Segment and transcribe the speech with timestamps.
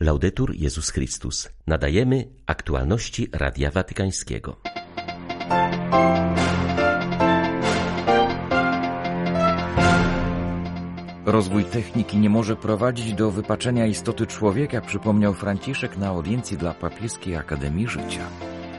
[0.00, 1.48] Laudetur Jezus Chrystus.
[1.66, 4.56] Nadajemy aktualności Radia Watykańskiego.
[11.26, 17.36] Rozwój techniki nie może prowadzić do wypaczenia istoty człowieka, przypomniał Franciszek na audiencji dla Papieskiej
[17.36, 18.28] Akademii Życia.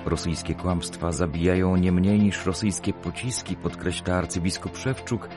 [0.06, 5.30] Rosyjskie kłamstwa zabijają nie mniej niż rosyjskie pociski, podkreśla arcybiskup Szewczuk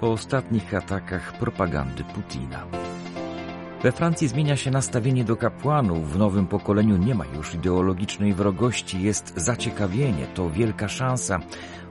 [0.00, 2.89] po ostatnich atakach propagandy Putina.
[3.82, 6.12] We Francji zmienia się nastawienie do kapłanów.
[6.12, 11.40] W nowym pokoleniu nie ma już ideologicznej wrogości, jest zaciekawienie, to wielka szansa,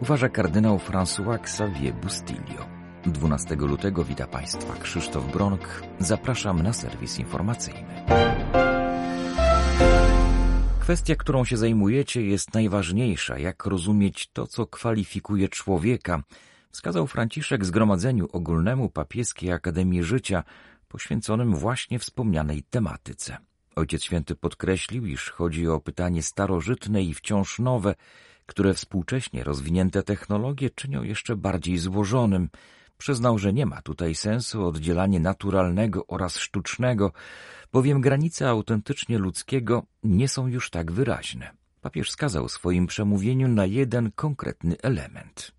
[0.02, 2.66] uważa kardynał François Xavier Bustilio.
[3.05, 5.83] 12 lutego wita Państwa Krzysztof Bronk.
[5.99, 8.05] Zapraszam na serwis informacyjny.
[10.80, 13.39] Kwestia, którą się zajmujecie, jest najważniejsza.
[13.39, 16.23] Jak rozumieć to, co kwalifikuje człowieka?
[16.71, 20.44] Wskazał Franciszek Zgromadzeniu Ogólnemu Papieskiej Akademii Życia,
[20.89, 23.38] poświęconym właśnie wspomnianej tematyce.
[23.75, 27.95] Ojciec Święty podkreślił, iż chodzi o pytanie starożytne i wciąż nowe,
[28.45, 32.49] które współcześnie rozwinięte technologie czynią jeszcze bardziej złożonym.
[32.97, 37.11] Przyznał, że nie ma tutaj sensu oddzielanie naturalnego oraz sztucznego,
[37.73, 41.52] bowiem granice autentycznie ludzkiego nie są już tak wyraźne.
[41.81, 45.58] Papież skazał w swoim przemówieniu na jeden konkretny element.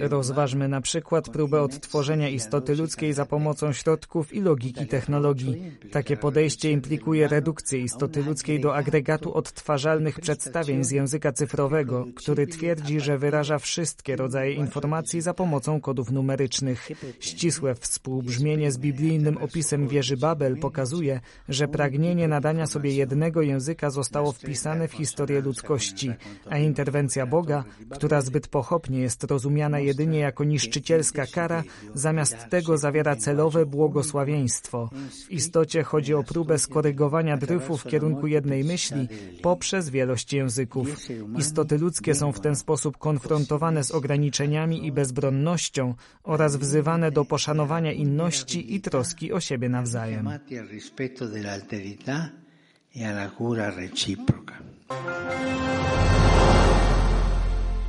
[0.00, 5.62] Rozważmy na przykład próbę odtworzenia istoty ludzkiej za pomocą środków i logiki technologii.
[5.92, 13.00] Takie podejście implikuje redukcję istoty ludzkiej do agregatu odtwarzalnych przedstawień z języka cyfrowego, który twierdzi,
[13.00, 16.88] że wyraża wszystkie rodzaje informacji za pomocą kodów numerycznych.
[17.20, 24.32] Ścisłe współbrzmienie z biblijnym opisem wieży Babel pokazuje, że pragnienie nadania sobie jednego języka zostało
[24.32, 26.05] wpisane w historię ludzkości
[26.50, 31.62] a interwencja Boga, która zbyt pochopnie jest rozumiana jedynie jako niszczycielska kara,
[31.94, 34.90] zamiast tego zawiera celowe błogosławieństwo.
[35.28, 39.08] W istocie chodzi o próbę skorygowania dryfu w kierunku jednej myśli
[39.42, 40.96] poprzez wielość języków.
[41.38, 47.92] Istoty ludzkie są w ten sposób konfrontowane z ograniczeniami i bezbronnością oraz wzywane do poszanowania
[47.92, 50.28] inności i troski o siebie nawzajem.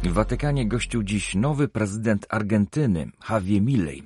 [0.04, 4.04] W Watykanie gościł dziś nowy prezydent Argentyny, Javier Milei.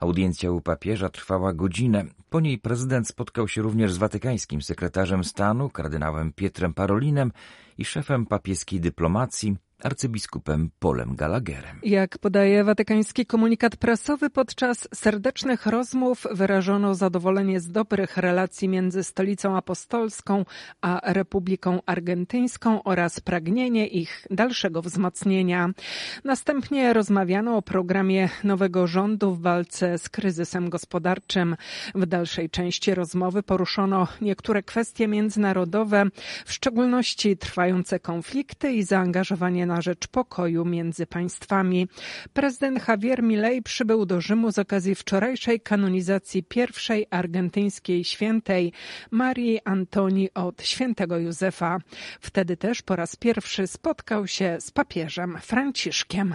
[0.00, 2.04] Audiencja u papieża trwała godzinę.
[2.30, 7.32] Po niej prezydent spotkał się również z watykańskim sekretarzem stanu, kardynałem Pietrem Parolinem
[7.78, 11.80] i szefem papieskiej dyplomacji, arcybiskupem Polem Gallagherem.
[11.82, 19.56] Jak podaje watykański komunikat prasowy, podczas serdecznych rozmów wyrażono zadowolenie z dobrych relacji między Stolicą
[19.56, 20.44] Apostolską
[20.80, 25.70] a Republiką Argentyńską oraz pragnienie ich dalszego wzmocnienia.
[26.24, 31.56] Następnie rozmawiano o programie nowego rządu w walce z kryzysem gospodarczym.
[31.94, 36.04] W dalszej części rozmowy poruszono niektóre kwestie międzynarodowe,
[36.46, 41.88] w szczególności trwające konflikty i zaangażowanie na rzecz pokoju między państwami.
[42.32, 48.72] Prezydent Javier Milei przybył do Rzymu z okazji wczorajszej kanonizacji pierwszej argentyńskiej świętej
[49.10, 51.78] Marii Antonii od świętego Józefa.
[52.20, 56.34] Wtedy też po raz pierwszy spotkał się z papieżem Franciszkiem.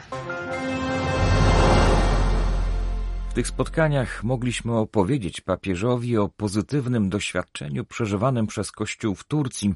[3.30, 9.74] W tych spotkaniach mogliśmy opowiedzieć papieżowi o pozytywnym doświadczeniu przeżywanym przez Kościół w Turcji,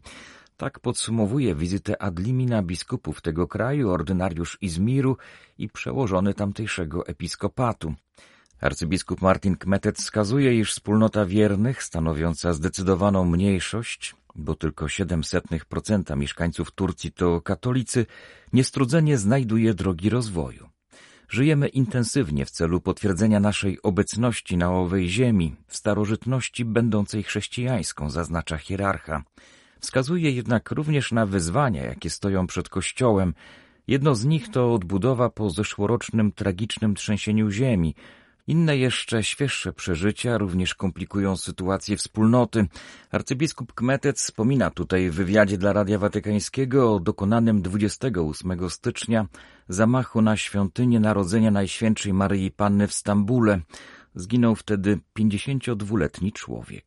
[0.62, 5.18] tak podsumowuje wizytę Adlimina biskupów tego kraju, ordynariusz Izmiru
[5.58, 7.94] i przełożony tamtejszego episkopatu.
[8.60, 17.12] Arcybiskup Martin Kmetet wskazuje, iż wspólnota wiernych, stanowiąca zdecydowaną mniejszość, bo tylko 0,07% mieszkańców Turcji
[17.12, 18.06] to katolicy,
[18.54, 20.70] niestrudzenie znajduje drogi rozwoju.
[21.30, 28.58] Żyjemy intensywnie w celu potwierdzenia naszej obecności na owej ziemi, w starożytności będącej chrześcijańską, zaznacza
[28.58, 29.24] hierarcha.
[29.81, 33.34] Wskazuje jednak również na wyzwania, jakie stoją przed Kościołem.
[33.88, 37.96] Jedno z nich to odbudowa po zeszłorocznym tragicznym trzęsieniu ziemi.
[38.47, 42.68] Inne jeszcze świeższe przeżycia również komplikują sytuację wspólnoty.
[43.12, 49.25] Arcybiskup Kmetec wspomina tutaj w wywiadzie dla Radia Watykańskiego o dokonanym 28 stycznia
[49.69, 53.60] zamachu na świątynię Narodzenia Najświętszej Maryi Panny w Stambule.
[54.16, 56.84] Zginął wtedy 52-letni człowiek.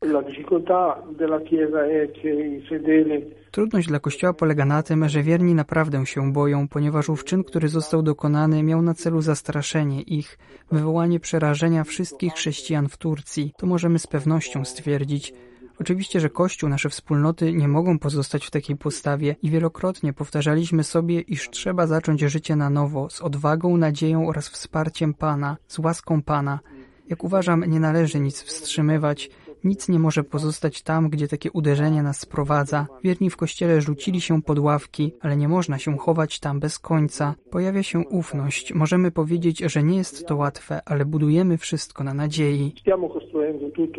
[3.51, 7.69] Trudność dla Kościoła polega na tym, że wierni naprawdę się boją, ponieważ ów czyn, który
[7.69, 10.39] został dokonany, miał na celu zastraszenie ich,
[10.73, 13.53] wywołanie przerażenia wszystkich chrześcijan w Turcji.
[13.59, 15.35] To możemy z pewnością stwierdzić.
[15.81, 21.21] Oczywiście, że Kościół, nasze wspólnoty nie mogą pozostać w takiej postawie i wielokrotnie powtarzaliśmy sobie,
[21.21, 26.61] iż trzeba zacząć życie na nowo, z odwagą, nadzieją oraz wsparciem Pana, z łaską Pana.
[27.09, 29.31] Jak uważam, nie należy nic wstrzymywać,
[29.65, 32.87] nic nie może pozostać tam, gdzie takie uderzenie nas sprowadza.
[33.05, 37.35] Wierni w kościele rzucili się pod ławki, ale nie można się chować tam bez końca.
[37.51, 38.75] Pojawia się ufność.
[38.75, 42.75] Możemy powiedzieć, że nie jest to łatwe, ale budujemy wszystko na nadziei.
[42.81, 43.95] Stiamo costruendo tutto.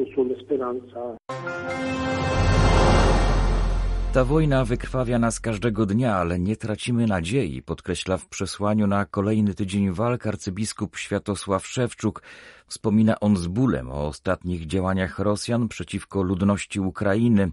[4.15, 9.53] Ta wojna wykrwawia nas każdego dnia, ale nie tracimy nadziei, podkreśla w przesłaniu na kolejny
[9.53, 12.21] tydzień walk arcybiskup Światosław Szewczuk.
[12.67, 17.51] Wspomina on z bólem o ostatnich działaniach Rosjan przeciwko ludności Ukrainy,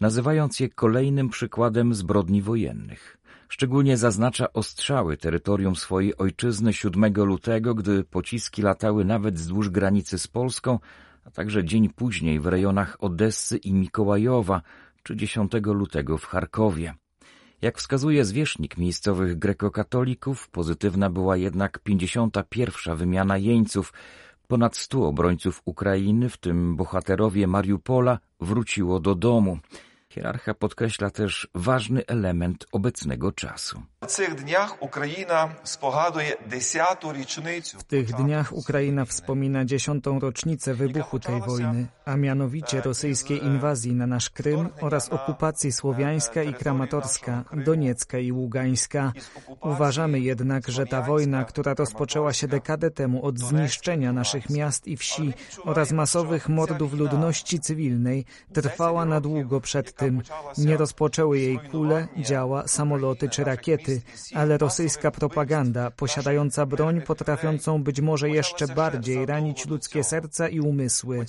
[0.00, 3.18] nazywając je kolejnym przykładem zbrodni wojennych.
[3.48, 10.28] Szczególnie zaznacza ostrzały terytorium swojej ojczyzny 7 lutego, gdy pociski latały nawet wzdłuż granicy z
[10.28, 10.78] Polską,
[11.24, 14.62] a także dzień później w rejonach Odessy i Mikołajowa,
[15.04, 16.94] czy 10 lutego w Charkowie.
[17.62, 22.96] Jak wskazuje zwierzchnik miejscowych grekokatolików, pozytywna była jednak 51.
[22.96, 23.92] wymiana jeńców.
[24.48, 29.58] Ponad 100 obrońców Ukrainy, w tym bohaterowie Mariupola, wróciło do domu.
[30.14, 33.82] Hierarcha podkreśla też ważny element obecnego czasu.
[37.78, 44.06] W tych dniach Ukraina wspomina dziesiątą rocznicę wybuchu tej wojny, a mianowicie rosyjskiej inwazji na
[44.06, 49.12] nasz Krym oraz okupacji słowiańska i kramatorska, doniecka i ługańska.
[49.60, 54.96] Uważamy jednak, że ta wojna, która rozpoczęła się dekadę temu od zniszczenia naszych miast i
[54.96, 55.32] wsi
[55.64, 60.03] oraz masowych mordów ludności cywilnej, trwała na długo przed tym.
[60.58, 64.02] Nie rozpoczęły jej kule, działa, samoloty czy rakiety,
[64.34, 71.24] ale rosyjska propaganda, posiadająca broń potrafiącą być może jeszcze bardziej ranić ludzkie serca i umysły.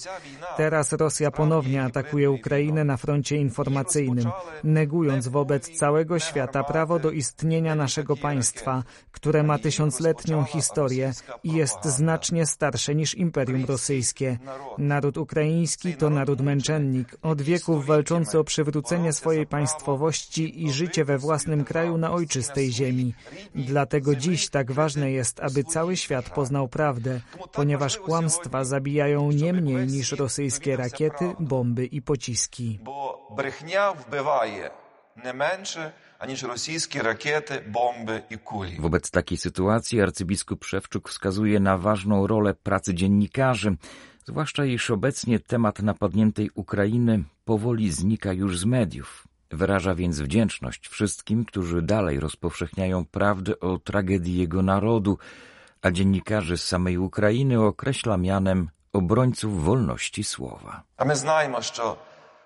[0.57, 4.31] Teraz Rosja ponownie atakuje Ukrainę na froncie informacyjnym,
[4.63, 11.11] negując wobec całego świata prawo do istnienia naszego państwa, które ma tysiącletnią historię
[11.43, 14.37] i jest znacznie starsze niż Imperium Rosyjskie.
[14.77, 21.17] Naród ukraiński to naród męczennik, od wieków walczący o przywrócenie swojej państwowości i życie we
[21.17, 23.13] własnym kraju na ojczystej ziemi.
[23.55, 27.21] Dlatego dziś tak ważne jest, aby cały świat poznał prawdę,
[27.53, 32.79] ponieważ kłamstwa zabijają nie mniej niż rosyjskie rakiety, bomby i pociski.
[32.83, 34.69] Bo brechnia wbywaje
[35.25, 38.77] nie męczy aniż rosyjskie rakiety, bomby i kuli.
[38.79, 43.75] Wobec takiej sytuacji arcybiskup Szewczuk wskazuje na ważną rolę pracy dziennikarzy,
[44.27, 49.27] Zwłaszcza iż obecnie temat napadniętej Ukrainy powoli znika już z mediów.
[49.51, 55.17] Wyraża więc wdzięczność wszystkim, którzy dalej rozpowszechniają prawdę o tragedii jego narodu,
[55.81, 60.83] a dziennikarzy z samej Ukrainy określa mianem obrońców wolności słowa.
[60.97, 61.95] A my znajmy, że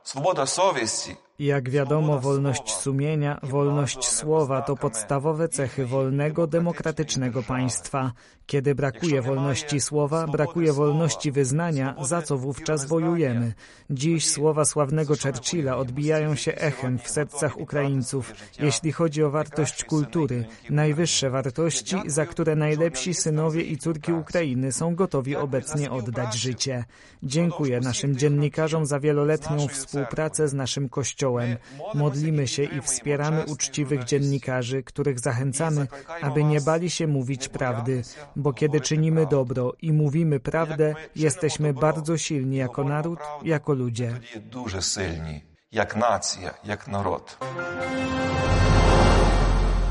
[0.03, 8.11] swoboda sowieści jak wiadomo, wolność sumienia, wolność słowa to podstawowe cechy wolnego, demokratycznego państwa.
[8.45, 13.53] Kiedy brakuje wolności słowa, brakuje wolności wyznania, za co wówczas wojujemy.
[13.89, 20.45] Dziś słowa sławnego Churchilla odbijają się echem w sercach Ukraińców, jeśli chodzi o wartość kultury,
[20.69, 26.85] najwyższe wartości, za które najlepsi synowie i córki Ukrainy są gotowi obecnie oddać życie.
[27.23, 31.56] Dziękuję naszym dziennikarzom za wieloletnią współpracę z naszym Kościołem Kościołem.
[31.94, 35.86] Modlimy się i wspieramy uczciwych dziennikarzy, których zachęcamy,
[36.22, 38.02] aby nie bali się mówić prawdy,
[38.36, 44.20] bo kiedy czynimy dobro i mówimy prawdę, jesteśmy bardzo silni jako naród, jako ludzie.
[44.40, 45.40] Дуже silni,
[45.72, 47.38] jak nacja, jak naród.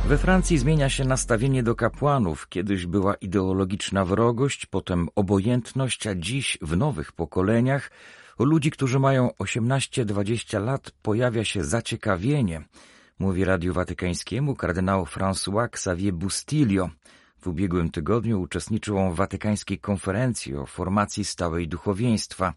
[0.08, 2.50] We Francji zmienia się nastawienie do kapłanów.
[2.50, 7.92] Kiedyś była ideologiczna wrogość, potem obojętność, a dziś w nowych pokoleniach
[8.39, 12.63] u ludzi, którzy mają 18-20 lat, pojawia się zaciekawienie,
[13.19, 16.91] mówi Radiu Watykańskiemu kardynał François Xavier Bustilio.
[17.41, 22.55] W ubiegłym tygodniu uczestniczył on w watykańskiej konferencji o formacji stałej duchowieństwa.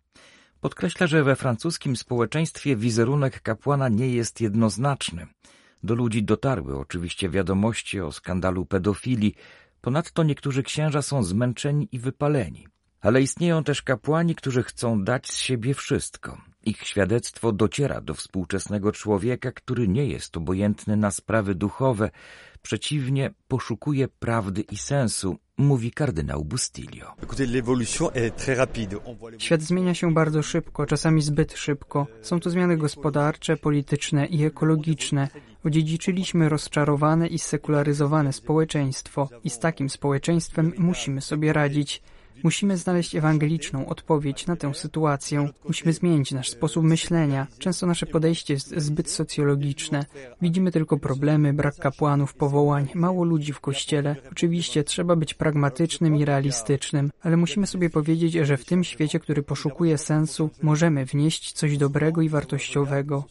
[0.62, 5.28] Podkreśla, że we francuskim społeczeństwie wizerunek kapłana nie jest jednoznaczny.
[5.84, 9.36] Do ludzi dotarły oczywiście wiadomości o skandalu pedofilii,
[9.82, 12.68] ponadto niektórzy księża są zmęczeni i wypaleni.
[13.02, 16.38] Ale istnieją też kapłani, którzy chcą dać z siebie wszystko.
[16.64, 22.12] Ich świadectwo dociera do współczesnego człowieka, który nie jest obojętny na sprawy duchowe,
[22.62, 27.14] przeciwnie, poszukuje prawdy i sensu, mówi kardynał Bustilio.
[29.38, 32.08] Świat zmienia się bardzo szybko, czasami zbyt szybko.
[32.22, 35.28] Są to zmiany gospodarcze, polityczne i ekologiczne.
[35.66, 42.02] Odziedziczyliśmy rozczarowane i sekularyzowane społeczeństwo i z takim społeczeństwem musimy sobie radzić.
[42.44, 45.50] Musimy znaleźć ewangeliczną odpowiedź na tę sytuację.
[45.68, 47.48] Musimy zmienić nasz sposób myślenia.
[47.60, 50.06] Często nasze podejście jest zbyt socjologiczne.
[50.42, 54.16] Widzimy tylko problemy, brak kapłanów, powołań, mało ludzi w kościele.
[54.32, 59.44] Oczywiście trzeba być pragmatycznym i realistycznym, ale musimy sobie powiedzieć, że w tym świecie, który
[59.44, 63.24] poszukuje sensu, możemy wnieść coś dobrego i wartościowego.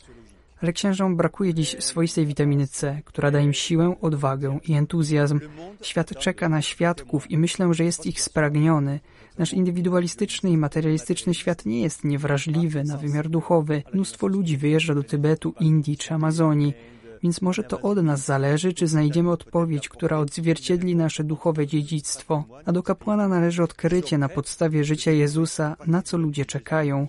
[0.62, 5.40] Ale księżom brakuje dziś swoistej witaminy C, która da im siłę, odwagę i entuzjazm.
[5.82, 9.00] Świat czeka na świadków i myślę, że jest ich spragniony.
[9.38, 13.82] Nasz indywidualistyczny i materialistyczny świat nie jest niewrażliwy na wymiar duchowy.
[13.94, 16.74] Mnóstwo ludzi wyjeżdża do Tybetu, Indii czy Amazonii.
[17.22, 22.44] Więc może to od nas zależy, czy znajdziemy odpowiedź, która odzwierciedli nasze duchowe dziedzictwo.
[22.64, 27.08] A do kapłana należy odkrycie na podstawie życia Jezusa, na co ludzie czekają.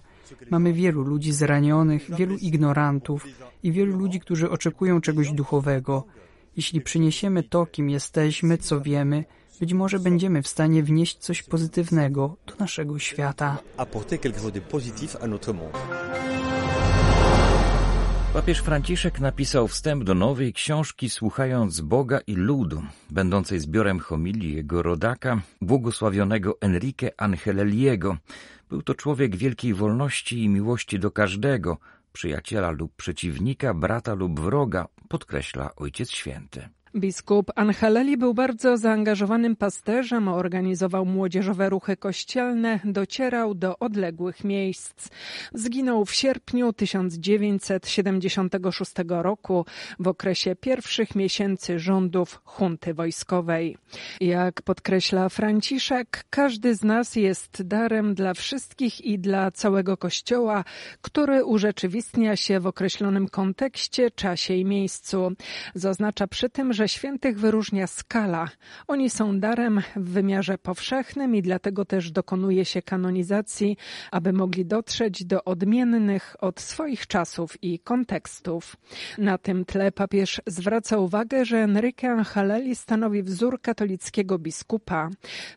[0.50, 3.26] Mamy wielu ludzi zranionych, wielu ignorantów
[3.64, 6.06] i wielu ludzi, którzy oczekują czegoś duchowego.
[6.58, 9.26] Jeśli przyniesiemy to, kim jesteśmy, co wiemy,
[9.60, 13.58] być może będziemy w stanie wnieść coś pozytywnego do naszego świata.
[18.34, 24.82] Papież Franciszek napisał wstęp do nowej książki Słuchając Boga i Ludu, będącej zbiorem homilii jego
[24.82, 28.18] rodaka, błogosławionego Enrique Angeleliego.
[28.70, 31.78] Był to człowiek wielkiej wolności i miłości do każdego,
[32.14, 36.70] przyjaciela lub przeciwnika, brata lub wroga, podkreśla Ojciec Święty.
[36.96, 45.10] Biskup Angeleli był bardzo zaangażowanym pasterzem, organizował młodzieżowe ruchy kościelne, docierał do odległych miejsc.
[45.54, 49.66] Zginął w sierpniu 1976 roku
[50.00, 53.78] w okresie pierwszych miesięcy rządów hunty wojskowej.
[54.22, 60.64] Jak podkreśla Franciszek, każdy z nas jest darem dla wszystkich i dla całego Kościoła,
[61.02, 65.32] który urzeczywistnia się w określonym kontekście, czasie i miejscu.
[65.76, 68.50] Zaznacza przy tym, że że świętych wyróżnia skala.
[68.88, 73.78] Oni są darem w wymiarze powszechnym i dlatego też dokonuje się kanonizacji,
[74.12, 78.76] aby mogli dotrzeć do odmiennych od swoich czasów i kontekstów.
[79.18, 85.10] Na tym tle papież zwraca uwagę, że Enrique Angelelli stanowi wzór katolickiego biskupa.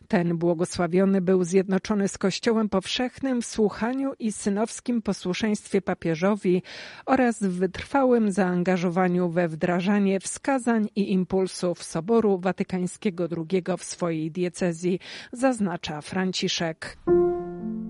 [0.07, 6.63] Ten błogosławiony był zjednoczony z Kościołem powszechnym w słuchaniu i synowskim posłuszeństwie papieżowi
[7.05, 14.99] oraz w wytrwałym zaangażowaniu we wdrażanie wskazań i impulsów Soboru Watykańskiego II w swojej diecezji,
[15.31, 16.97] zaznacza Franciszek.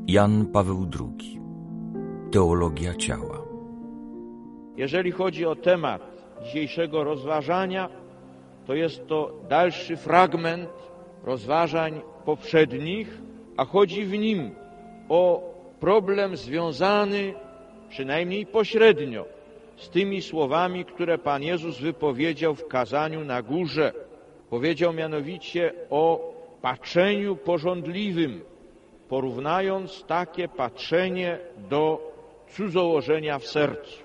[0.07, 1.39] Jan Paweł II.
[2.31, 3.37] Teologia ciała.
[4.77, 6.01] Jeżeli chodzi o temat
[6.43, 7.89] dzisiejszego rozważania,
[8.67, 10.69] to jest to dalszy fragment
[11.23, 13.21] rozważań poprzednich,
[13.57, 14.51] a chodzi w nim
[15.09, 17.33] o problem związany
[17.89, 19.25] przynajmniej pośrednio
[19.77, 23.93] z tymi słowami, które Pan Jezus wypowiedział w kazaniu na górze.
[24.49, 28.41] Powiedział mianowicie o patrzeniu porządliwym,
[29.09, 31.39] porównując takie patrzenie
[31.69, 32.11] do
[32.49, 34.03] cudzołożenia w sercu.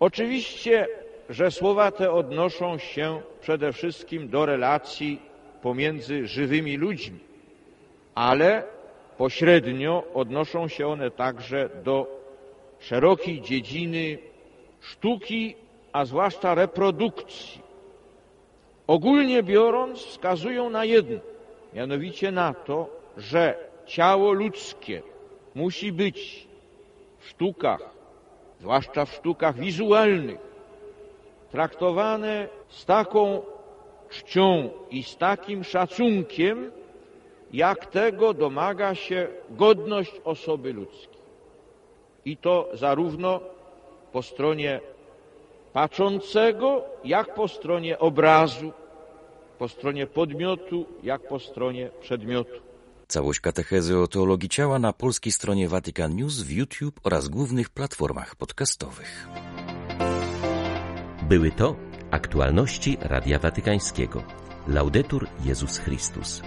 [0.00, 0.86] Oczywiście,
[1.30, 5.20] że słowa te odnoszą się przede wszystkim do relacji
[5.62, 7.18] pomiędzy żywymi ludźmi,
[8.14, 8.62] ale
[9.18, 12.20] pośrednio odnoszą się one także do
[12.78, 14.18] szerokiej dziedziny
[14.80, 15.54] sztuki,
[15.92, 17.62] a zwłaszcza reprodukcji,
[18.86, 21.20] ogólnie biorąc, wskazują na jedno,
[21.72, 25.02] mianowicie na to, że ciało ludzkie
[25.54, 26.46] musi być
[27.18, 27.90] w sztukach,
[28.60, 30.38] zwłaszcza w sztukach wizualnych,
[31.50, 33.42] traktowane z taką
[34.10, 36.72] czcią i z takim szacunkiem,
[37.52, 41.20] jak tego domaga się godność osoby ludzkiej.
[42.24, 43.40] I to zarówno
[44.12, 44.80] po stronie
[45.72, 48.72] patrzącego, jak po stronie obrazu,
[49.58, 52.60] po stronie podmiotu, jak po stronie przedmiotu.
[53.08, 58.36] Całość katechezy o teologii ciała na polskiej stronie Vatican News w YouTube oraz głównych platformach
[58.36, 59.28] podcastowych.
[61.28, 61.76] Były to
[62.10, 64.22] aktualności Radia Watykańskiego.
[64.68, 66.42] Laudetur Jezus Chrystus.